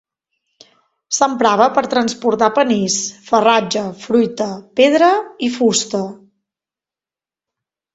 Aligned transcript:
S'emprava 1.17 1.67
per 1.75 1.83
transportar 1.91 2.49
panís, 2.57 2.97
farratge, 3.29 3.87
fruita, 4.09 4.51
pedra 4.83 5.15
i 5.51 5.55
fusta. 5.63 6.05